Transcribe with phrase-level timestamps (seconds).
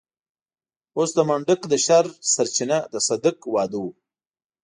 [0.97, 3.85] اوس د منډک د شر سرچينه د صدک واده و.